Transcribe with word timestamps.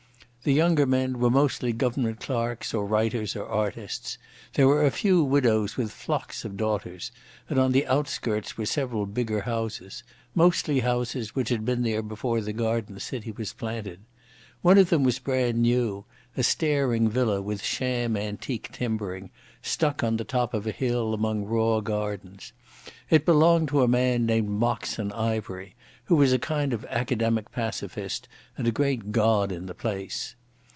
The 0.43 0.53
younger 0.53 0.87
men 0.87 1.19
were 1.19 1.29
mostly 1.29 1.71
Government 1.71 2.19
clerks 2.19 2.73
or 2.73 2.83
writers 2.87 3.35
or 3.35 3.45
artists. 3.45 4.17
There 4.53 4.67
were 4.67 4.83
a 4.87 4.89
few 4.89 5.23
widows 5.23 5.77
with 5.77 5.91
flocks 5.91 6.43
of 6.43 6.57
daughters, 6.57 7.11
and 7.47 7.59
on 7.59 7.73
the 7.73 7.85
outskirts 7.85 8.57
were 8.57 8.65
several 8.65 9.05
bigger 9.05 9.41
houses—mostly 9.41 10.79
houses 10.79 11.35
which 11.35 11.49
had 11.49 11.63
been 11.63 11.83
there 11.83 12.01
before 12.01 12.41
the 12.41 12.53
garden 12.53 12.99
city 12.99 13.31
was 13.31 13.53
planted. 13.53 13.99
One 14.63 14.79
of 14.79 14.89
them 14.89 15.03
was 15.03 15.19
brand 15.19 15.59
new, 15.61 16.05
a 16.35 16.41
staring 16.41 17.07
villa 17.07 17.39
with 17.41 17.61
sham 17.63 18.17
antique 18.17 18.71
timbering, 18.71 19.29
stuck 19.61 20.03
on 20.03 20.17
the 20.17 20.23
top 20.23 20.55
of 20.55 20.65
a 20.65 20.71
hill 20.71 21.13
among 21.13 21.45
raw 21.45 21.81
gardens. 21.81 22.51
It 23.11 23.25
belonged 23.25 23.67
to 23.69 23.81
a 23.83 23.87
man 23.87 24.27
called 24.27 24.45
Moxon 24.45 25.11
Ivery, 25.11 25.75
who 26.05 26.15
was 26.17 26.33
a 26.33 26.39
kind 26.39 26.73
of 26.73 26.83
academic 26.89 27.51
pacificist 27.53 28.27
and 28.57 28.67
a 28.67 28.71
great 28.71 29.11
god 29.13 29.51
in 29.51 29.65
the 29.67 29.73
place. 29.73 30.35